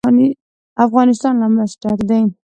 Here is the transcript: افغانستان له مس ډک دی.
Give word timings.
افغانستان 0.85 1.33
له 1.41 1.47
مس 1.55 1.71
ډک 1.81 1.99
دی. 2.09 2.21